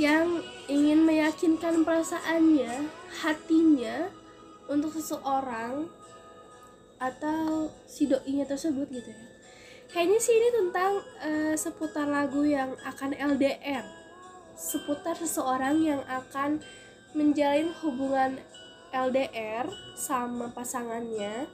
yang 0.00 0.40
ingin 0.64 1.04
meyakinkan 1.04 1.84
perasaannya, 1.84 2.88
hatinya 3.20 4.08
untuk 4.64 4.96
seseorang 4.96 5.92
atau 6.96 7.68
si 7.84 8.08
doinya 8.08 8.48
tersebut 8.48 8.88
gitu 8.88 9.12
ya. 9.12 9.27
Kayaknya 9.88 10.18
sih 10.20 10.36
ini 10.36 10.48
tentang 10.52 10.92
eh, 11.24 11.54
seputar 11.56 12.04
lagu 12.04 12.44
yang 12.44 12.76
akan 12.84 13.16
LDR, 13.16 13.88
seputar 14.52 15.16
seseorang 15.16 15.80
yang 15.80 16.04
akan 16.04 16.60
menjalin 17.16 17.72
hubungan 17.80 18.36
LDR 18.92 19.64
sama 19.96 20.52
pasangannya. 20.52 21.48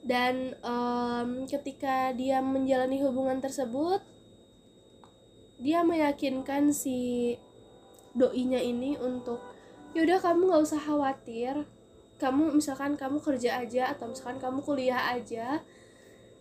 Dan 0.00 0.56
em, 0.64 1.44
ketika 1.44 2.16
dia 2.16 2.40
menjalani 2.40 3.02
hubungan 3.04 3.42
tersebut 3.42 4.00
dia 5.58 5.82
meyakinkan 5.82 6.70
si 6.70 7.34
doinya 8.14 8.62
ini 8.62 8.94
untuk 8.94 9.42
yaudah 9.92 10.22
kamu 10.22 10.48
nggak 10.48 10.64
usah 10.64 10.80
khawatir. 10.80 11.68
Kamu 12.16 12.56
misalkan 12.56 12.96
kamu 12.96 13.20
kerja 13.20 13.60
aja 13.62 13.92
atau 13.92 14.08
misalkan 14.08 14.40
kamu 14.40 14.64
kuliah 14.64 15.12
aja 15.12 15.60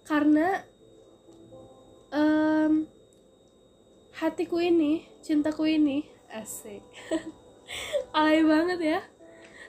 karena 0.08 0.64
em, 2.16 2.88
hatiku 4.16 4.58
ini 4.64 5.04
cintaku 5.20 5.68
ini 5.68 6.08
asik. 6.32 6.82
Alay 8.18 8.42
banget 8.48 8.80
ya. 8.80 9.00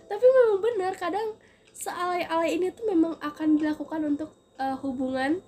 Tapi 0.07 0.25
memang 0.25 0.59
benar 0.63 0.95
kadang 0.95 1.37
sealay-alay 1.75 2.57
ini 2.57 2.71
tuh 2.71 2.87
memang 2.89 3.19
akan 3.19 3.59
dilakukan 3.59 4.01
untuk 4.07 4.31
eh, 4.57 4.79
hubungan 4.81 5.43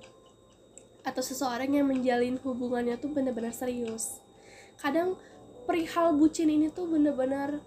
atau 1.00 1.22
seseorang 1.24 1.72
yang 1.72 1.88
menjalin 1.88 2.36
hubungannya 2.42 2.98
tuh 2.98 3.14
benar-benar 3.14 3.54
serius. 3.54 4.20
Kadang 4.76 5.16
perihal 5.64 6.18
bucin 6.18 6.50
ini 6.50 6.68
tuh 6.68 6.90
benar-benar 6.90 7.62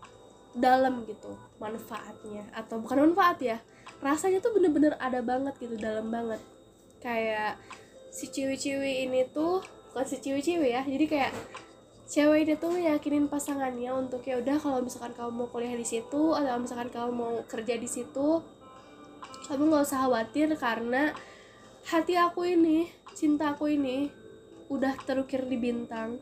dalam 0.53 1.07
gitu 1.07 1.33
manfaatnya. 1.57 2.51
Atau 2.53 2.83
bukan 2.83 3.09
manfaat 3.09 3.39
ya 3.39 3.57
rasanya 4.03 4.43
tuh 4.43 4.51
bener-bener 4.59 4.99
ada 4.99 5.23
banget 5.23 5.55
gitu 5.63 5.79
dalam 5.79 6.11
banget 6.11 6.43
kayak 7.03 7.59
si 8.09 8.31
ciwi-ciwi 8.31 9.05
ini 9.05 9.27
tuh 9.29 9.59
bukan 9.91 10.05
si 10.07 10.23
ciwi-ciwi 10.23 10.71
ya 10.71 10.81
jadi 10.87 11.05
kayak 11.05 11.31
cewek 12.07 12.47
ini 12.47 12.53
tuh 12.55 12.79
yakinin 12.79 13.27
pasangannya 13.27 13.91
untuk 13.91 14.23
ya 14.23 14.39
udah 14.39 14.55
kalau 14.55 14.79
misalkan 14.79 15.11
kamu 15.11 15.31
mau 15.35 15.47
kuliah 15.51 15.75
di 15.75 15.83
situ 15.83 16.31
atau 16.31 16.55
misalkan 16.57 16.87
kamu 16.87 17.11
mau 17.11 17.33
kerja 17.43 17.75
di 17.75 17.89
situ 17.89 18.39
kamu 19.51 19.61
nggak 19.67 19.83
usah 19.83 20.07
khawatir 20.07 20.47
karena 20.55 21.11
hati 21.91 22.15
aku 22.15 22.47
ini 22.47 22.87
cinta 23.11 23.51
aku 23.51 23.67
ini 23.67 24.07
udah 24.71 24.95
terukir 25.03 25.43
di 25.43 25.59
bintang 25.59 26.17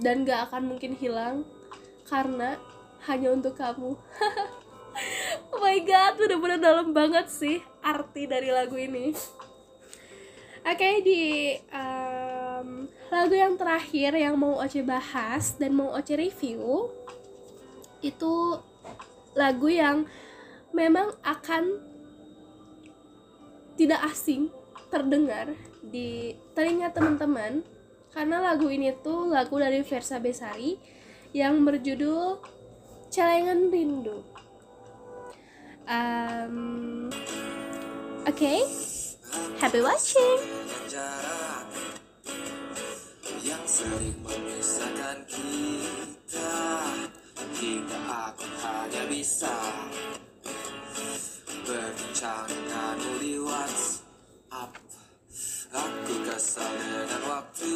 dan 0.00 0.24
gak 0.24 0.48
akan 0.48 0.72
mungkin 0.72 0.96
hilang 0.96 1.44
karena 2.08 2.56
hanya 3.06 3.34
untuk 3.34 3.58
kamu. 3.58 3.94
Oh 5.52 5.60
my 5.60 5.80
god 5.88 6.20
bener-bener 6.20 6.60
dalam 6.60 6.92
banget 6.92 7.32
sih 7.32 7.64
arti 7.80 8.28
dari 8.28 8.52
lagu 8.52 8.76
ini 8.76 9.16
oke 10.62 10.88
di 11.04 11.54
em, 11.58 12.68
lagu 13.10 13.34
yang 13.34 13.54
terakhir 13.58 14.16
yang 14.16 14.34
mau 14.38 14.58
Oce 14.62 14.80
bahas 14.82 15.58
dan 15.58 15.74
mau 15.76 15.92
Oce 15.92 16.14
review 16.16 16.90
itu 18.02 18.58
lagu 19.36 19.68
yang 19.70 20.08
memang 20.74 21.14
akan 21.22 21.80
tidak 23.76 24.00
asing 24.10 24.48
terdengar 24.92 25.56
di 25.80 26.36
telinga 26.52 26.92
teman-teman 26.92 27.64
karena 28.12 28.44
lagu 28.44 28.68
ini 28.68 28.92
tuh 29.00 29.32
lagu 29.32 29.56
dari 29.56 29.80
Versa 29.80 30.20
Besari 30.20 30.76
yang 31.32 31.64
berjudul 31.64 32.44
Celengan 33.08 33.72
Rindu. 33.72 34.20
Um, 35.88 37.08
Oke, 38.22 38.62
happy 39.58 39.80
watching. 39.80 40.38
yang 43.42 43.66
sering 43.66 44.14
memisahkan 44.22 45.18
kita 45.26 46.54
hingga 47.58 47.98
aku 48.30 48.46
hanya 48.62 49.02
bisa 49.10 49.50
berbincang 51.66 52.46
denganmu 52.46 53.12
di 53.18 53.34
WhatsApp. 53.42 54.70
Aku 55.72 56.14
kesal 56.28 56.70
dengan 56.78 57.22
waktu 57.26 57.71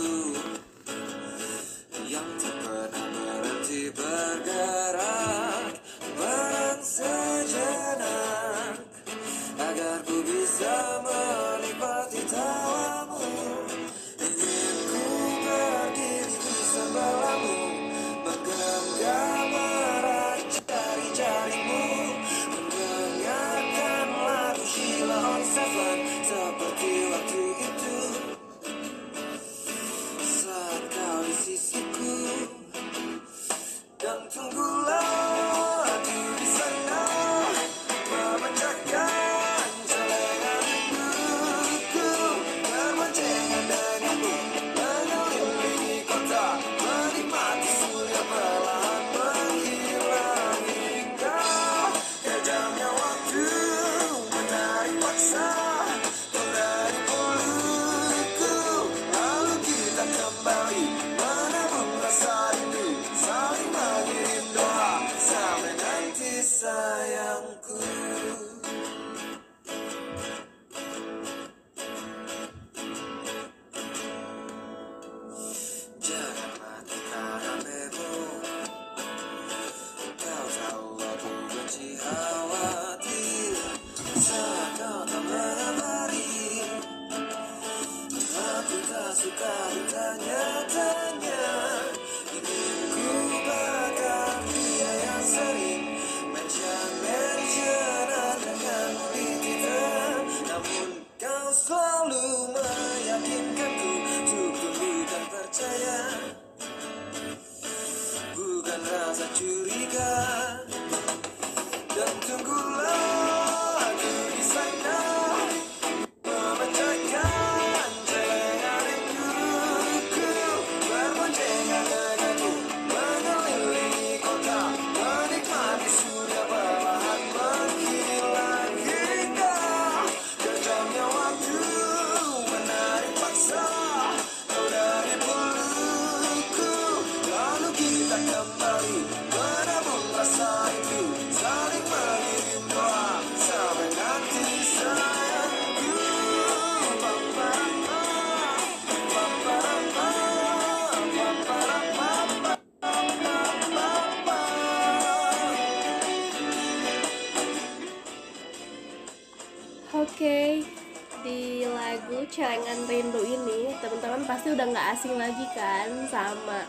Celengan 162.31 162.85
Rindu 162.91 163.23
ini 163.23 163.73
teman-teman 163.79 164.27
pasti 164.27 164.53
udah 164.53 164.67
nggak 164.69 164.89
asing 164.99 165.15
lagi 165.17 165.47
kan 165.55 165.89
sama 166.11 166.67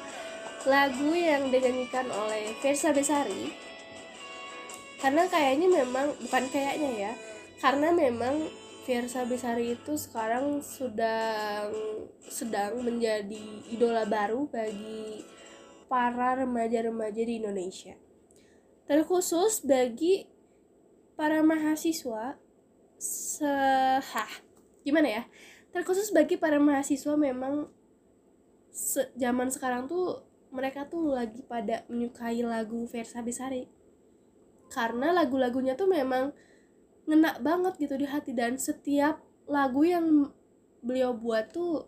lagu 0.67 1.15
yang 1.15 1.47
dinyanyikan 1.47 2.07
oleh 2.11 2.51
Versa 2.59 2.91
Besari. 2.91 3.51
Karena 4.97 5.29
kayaknya 5.29 5.83
memang 5.85 6.17
bukan 6.17 6.45
kayaknya 6.49 6.91
ya, 6.95 7.11
karena 7.61 7.93
memang 7.93 8.49
Versa 8.87 9.27
Besari 9.27 9.75
itu 9.75 9.93
sekarang 9.99 10.63
sedang 10.63 11.69
sedang 12.23 12.81
menjadi 12.81 13.67
idola 13.69 14.07
baru 14.07 14.47
bagi 14.47 15.21
para 15.91 16.39
remaja-remaja 16.43 17.21
di 17.23 17.39
Indonesia. 17.39 17.95
Terkhusus 18.87 19.63
bagi 19.67 20.27
para 21.19 21.43
mahasiswa 21.43 22.39
sehah 22.97 24.46
gimana 24.87 25.07
ya? 25.17 25.23
Terkhusus 25.75 26.09
bagi 26.15 26.35
para 26.39 26.57
mahasiswa 26.57 27.13
memang 27.19 27.67
se- 28.71 29.11
zaman 29.19 29.49
sekarang 29.51 29.83
tuh 29.91 30.23
mereka 30.57 30.87
tuh 30.87 31.11
lagi 31.17 31.43
pada 31.43 31.83
menyukai 31.91 32.39
lagu 32.53 32.87
Versa 32.87 33.19
Besari. 33.27 33.67
Karena 34.71 35.11
lagu-lagunya 35.15 35.73
tuh 35.79 35.87
memang 35.91 36.31
ngena 37.07 37.39
banget 37.39 37.73
gitu 37.83 37.95
di 37.99 38.07
hati 38.07 38.31
dan 38.35 38.59
setiap 38.59 39.23
lagu 39.47 39.83
yang 39.87 40.31
beliau 40.83 41.11
buat 41.15 41.51
tuh 41.55 41.87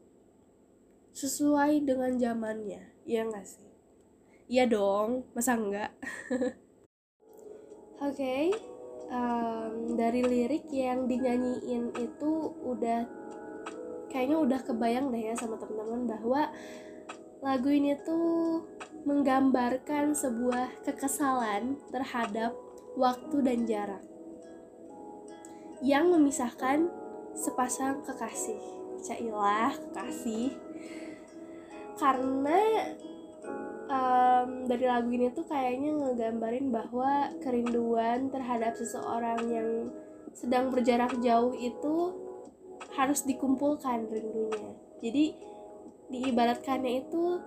sesuai 1.15 1.83
dengan 1.88 2.12
zamannya. 2.19 2.83
Ya 3.07 3.21
nggak 3.27 3.45
sih? 3.47 3.69
Iya 4.49 4.65
dong 4.65 5.29
masa 5.38 5.53
enggak 5.62 5.91
oke 8.05 8.35
em, 9.10 9.98
dari 9.98 10.22
lirik 10.24 10.69
yang 10.69 11.06
dinyanyiin 11.10 11.93
itu 11.98 12.32
udah 12.63 13.06
kayaknya 14.10 14.38
udah 14.41 14.60
kebayang 14.65 15.13
deh 15.13 15.22
ya 15.30 15.34
sama 15.38 15.58
teman-teman 15.62 16.10
bahwa 16.10 16.50
lagu 17.45 17.69
ini 17.69 17.95
tuh 18.02 18.65
menggambarkan 19.08 20.12
sebuah 20.12 20.84
kekesalan 20.84 21.78
terhadap 21.93 22.52
waktu 23.00 23.38
dan 23.45 23.63
jarak 23.63 24.04
yang 25.80 26.12
memisahkan 26.12 26.91
sepasang 27.32 28.04
kekasih. 28.04 28.60
Cailah 29.00 29.72
kekasih. 29.72 30.52
Karena 31.95 32.60
em, 33.89 34.69
dari 34.69 34.86
lagu 34.86 35.10
ini 35.10 35.34
tuh 35.34 35.43
kayaknya 35.49 35.97
ngegambarin 35.97 36.69
bahwa 36.69 37.34
kerinduan 37.41 38.30
terhadap 38.30 38.78
seseorang 38.78 39.41
yang 39.49 39.69
sedang 40.32 40.69
berjarak 40.69 41.17
jauh 41.19 41.52
itu 41.58 42.15
harus 42.93 43.25
dikumpulkan 43.25 44.08
rindunya. 44.08 44.71
Jadi 45.02 45.25
diibaratkannya 46.10 47.06
itu 47.06 47.41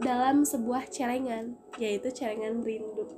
dalam 0.00 0.44
sebuah 0.44 0.92
celengan, 0.92 1.56
yaitu 1.80 2.12
celengan 2.12 2.60
rindu. 2.60 3.08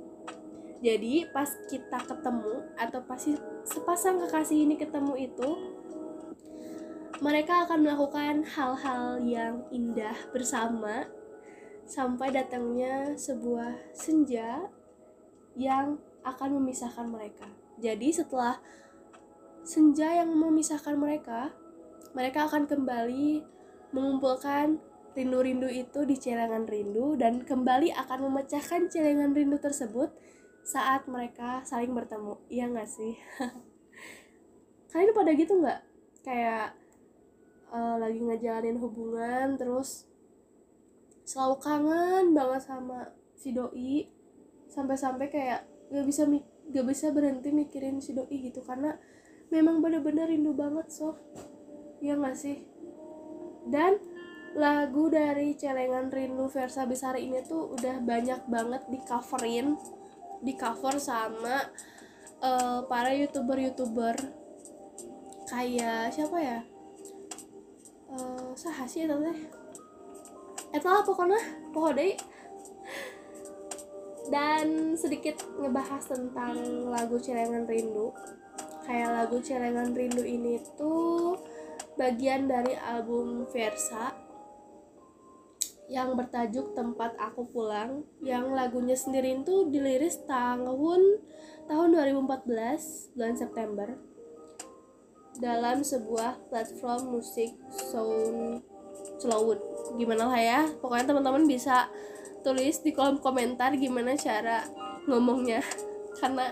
Jadi 0.79 1.27
pas 1.35 1.51
kita 1.67 1.99
ketemu 2.07 2.63
atau 2.79 3.03
pasti 3.03 3.35
sepasang 3.67 4.23
kekasih 4.23 4.63
ini 4.63 4.79
ketemu 4.79 5.27
itu 5.27 5.49
mereka 7.19 7.67
akan 7.67 7.83
melakukan 7.83 8.47
hal-hal 8.47 9.19
yang 9.19 9.67
indah 9.75 10.15
bersama 10.31 11.03
sampai 11.89 12.29
datangnya 12.29 13.17
sebuah 13.17 13.97
senja 13.97 14.69
yang 15.57 15.97
akan 16.21 16.61
memisahkan 16.61 17.09
mereka. 17.09 17.49
Jadi 17.81 18.13
setelah 18.13 18.61
senja 19.65 20.21
yang 20.21 20.29
memisahkan 20.29 20.93
mereka, 20.93 21.49
mereka 22.13 22.45
akan 22.45 22.69
kembali 22.69 23.41
mengumpulkan 23.89 24.77
rindu-rindu 25.17 25.65
itu 25.65 26.05
di 26.05 26.15
celengan 26.21 26.69
rindu 26.69 27.17
dan 27.17 27.41
kembali 27.41 27.89
akan 27.97 28.29
memecahkan 28.29 28.93
celengan 28.93 29.33
rindu 29.33 29.57
tersebut 29.57 30.13
saat 30.61 31.09
mereka 31.09 31.65
saling 31.65 31.91
bertemu. 31.97 32.37
Iya 32.53 32.69
nggak 32.69 32.89
sih? 32.89 33.17
Kalian 34.93 35.17
pada 35.17 35.31
gitu 35.33 35.53
nggak? 35.57 35.81
Kayak 36.21 36.77
eh, 37.73 37.95
lagi 37.97 38.19
ngejalanin 38.21 38.77
hubungan 38.77 39.57
terus 39.57 40.08
selalu 41.29 41.55
kangen 41.61 42.33
banget 42.33 42.65
sama 42.65 43.13
si 43.37 43.53
doi. 43.53 44.09
Sampai-sampai 44.65 45.29
kayak 45.29 45.61
gak 45.93 46.05
bisa 46.09 46.25
gak 46.73 46.85
bisa 46.89 47.13
berhenti 47.13 47.53
mikirin 47.53 48.01
si 48.01 48.17
doi 48.17 48.49
gitu. 48.49 48.65
Karena 48.65 48.97
memang 49.53 49.77
bener-bener 49.85 50.25
rindu 50.25 50.57
banget 50.57 50.89
sof. 50.89 51.21
Ya 52.01 52.17
nggak 52.17 52.33
sih? 52.33 52.65
Dan 53.69 54.01
lagu 54.57 55.13
dari 55.13 55.53
celengan 55.53 56.09
rindu 56.09 56.49
Versa 56.49 56.89
Besari 56.89 57.29
ini 57.29 57.45
tuh 57.45 57.77
udah 57.77 58.01
banyak 58.01 58.49
banget 58.49 58.81
di 58.89 58.97
coverin 59.05 59.77
di 60.41 60.57
cover 60.57 60.97
sama 60.97 61.69
eh, 62.41 62.81
para 62.89 63.13
youtuber-youtuber. 63.13 64.17
Kayak 65.45 66.13
siapa 66.13 66.37
ya? 66.41 66.59
Eh 68.09 68.49
saha 68.57 68.89
sih 68.89 69.05
eta 69.05 69.17
teh 70.69 70.77
eta 70.77 70.87
lah 70.89 71.03
pokoknya 71.05 71.41
pokoknya 71.73 72.17
dan 74.29 74.93
sedikit 74.93 75.41
ngebahas 75.57 76.05
tentang 76.05 76.55
lagu 76.85 77.17
Celengan 77.17 77.65
Rindu. 77.65 78.13
Kayak 78.85 79.09
lagu 79.13 79.41
Celengan 79.41 79.93
Rindu 79.93 80.21
ini 80.21 80.61
tuh 80.77 81.37
bagian 81.97 82.45
dari 82.45 82.77
album 82.77 83.49
Versa 83.49 84.13
yang 85.89 86.13
bertajuk 86.13 86.77
Tempat 86.77 87.17
Aku 87.17 87.49
Pulang 87.49 88.05
yang 88.21 88.53
lagunya 88.53 88.93
sendiri 88.93 89.41
itu 89.41 89.65
diliris 89.73 90.21
tahun 90.29 91.01
tahun 91.65 91.89
2014 91.97 93.17
bulan 93.17 93.35
September 93.37 93.89
dalam 95.41 95.81
sebuah 95.81 96.53
platform 96.53 97.17
musik 97.17 97.57
sound 97.73 98.61
Slowwood 99.17 99.78
gimana 99.95 100.29
lah 100.29 100.41
ya. 100.41 100.61
Pokoknya 100.81 101.09
teman-teman 101.09 101.47
bisa 101.47 101.89
tulis 102.43 102.81
di 102.83 102.91
kolom 102.93 103.19
komentar 103.19 103.73
gimana 103.75 104.13
cara 104.13 104.65
ngomongnya. 105.07 105.63
Karena 106.19 106.51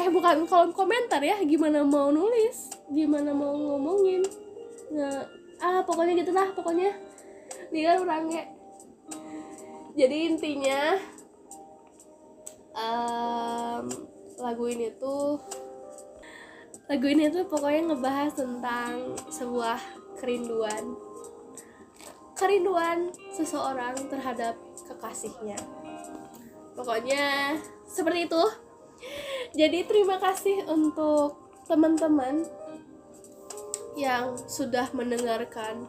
eh 0.00 0.08
bukan 0.08 0.48
kolom 0.48 0.72
komentar 0.72 1.20
ya 1.20 1.38
gimana 1.44 1.84
mau 1.84 2.08
nulis 2.08 2.72
gimana 2.90 3.30
mau 3.36 3.52
ngomongin. 3.52 4.24
Nge 4.92 5.10
ah 5.62 5.84
pokoknya 5.84 6.18
gitulah 6.24 6.48
pokoknya. 6.56 6.90
Dia 7.70 8.00
orangnya. 8.00 8.48
Jadi 9.92 10.16
intinya 10.32 10.96
em, 12.72 13.84
lagu 14.40 14.64
ini 14.68 14.88
tuh 14.96 15.36
lagu 16.88 17.06
ini 17.08 17.28
tuh 17.28 17.44
pokoknya 17.48 17.92
ngebahas 17.92 18.32
tentang 18.36 19.16
sebuah 19.28 19.78
kerinduan 20.20 20.96
kerinduan 22.42 23.14
seseorang 23.30 23.94
terhadap 24.10 24.58
kekasihnya 24.90 25.54
pokoknya 26.74 27.54
seperti 27.86 28.26
itu 28.26 28.42
jadi 29.54 29.86
terima 29.86 30.18
kasih 30.18 30.66
untuk 30.66 31.38
teman-teman 31.70 32.42
yang 33.94 34.34
sudah 34.50 34.90
mendengarkan 34.96 35.86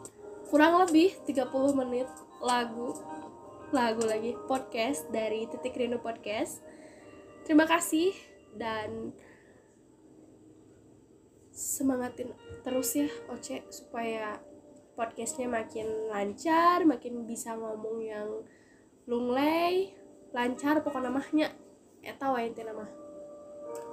kurang 0.52 0.78
lebih 0.86 1.16
30 1.26 1.50
menit 1.74 2.06
lagu 2.44 2.94
lagu 3.74 4.06
lagi 4.06 4.38
podcast 4.46 5.10
dari 5.10 5.50
Titik 5.50 5.74
Rindu 5.74 5.98
Podcast. 5.98 6.62
Terima 7.42 7.66
kasih 7.66 8.14
dan 8.54 9.18
semangatin 11.50 12.38
terus 12.62 12.94
ya 12.94 13.10
Oce 13.34 13.66
supaya 13.74 14.38
podcastnya 14.94 15.50
makin 15.50 16.10
lancar, 16.10 16.86
makin 16.86 17.26
bisa 17.26 17.58
ngomong 17.58 17.98
yang 18.02 18.30
lunglai, 19.10 19.94
lancar 20.32 20.82
pokoknya 20.82 21.10
namanya. 21.10 21.48
Eta 22.04 22.36
wae 22.36 22.52
mah 22.52 23.04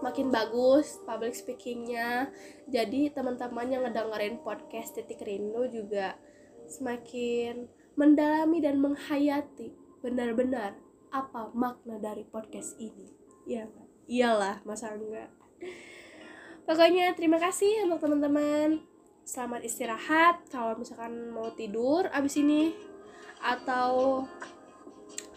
makin 0.01 0.33
bagus 0.33 1.01
public 1.05 1.37
speakingnya. 1.37 2.29
Jadi 2.69 3.13
teman-teman 3.13 3.69
yang 3.69 3.83
ngedengerin 3.87 4.41
podcast 4.41 4.97
titik 4.97 5.21
rindu 5.25 5.69
juga 5.69 6.17
semakin 6.69 7.69
mendalami 7.97 8.59
dan 8.63 8.81
menghayati 8.81 9.75
benar-benar 10.01 10.79
apa 11.13 11.53
makna 11.53 12.01
dari 12.01 12.25
podcast 12.25 12.77
ini. 12.81 13.13
Ya 13.45 13.69
iyalah 14.09 14.63
masa 14.65 14.95
enggak? 14.95 15.31
Pokoknya 16.65 17.13
terima 17.19 17.43
kasih 17.43 17.89
untuk 17.89 17.99
teman-teman 18.05 18.90
selamat 19.31 19.63
istirahat 19.63 20.43
kalau 20.51 20.75
misalkan 20.75 21.31
mau 21.31 21.55
tidur 21.55 22.11
abis 22.11 22.43
ini. 22.43 22.75
Atau 23.41 24.27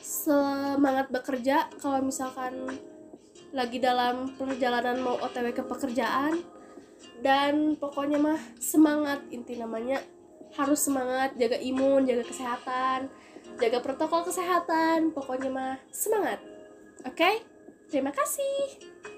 semangat 0.02 1.14
bekerja 1.14 1.70
kalau 1.78 2.02
misalkan 2.02 2.68
lagi 3.54 3.78
dalam 3.78 4.34
perjalanan 4.34 4.98
mau 4.98 5.22
OTW 5.22 5.54
ke 5.54 5.64
pekerjaan. 5.64 6.42
Dan 7.22 7.78
pokoknya 7.78 8.18
mah 8.18 8.42
semangat 8.58 9.22
inti 9.30 9.62
namanya 9.62 10.02
harus 10.58 10.86
semangat 10.86 11.34
jaga 11.34 11.58
imun 11.58 12.06
jaga 12.06 12.22
kesehatan 12.30 13.10
jaga 13.58 13.82
protokol 13.82 14.22
kesehatan 14.26 15.14
pokoknya 15.14 15.50
mah 15.50 15.76
semangat. 15.94 16.42
Oke? 17.06 17.42
Terima 17.90 18.10
kasih 18.10 19.13